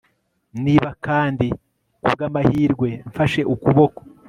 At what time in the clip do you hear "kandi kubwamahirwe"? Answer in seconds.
1.05-2.89